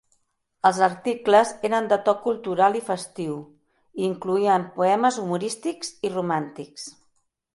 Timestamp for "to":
2.07-2.13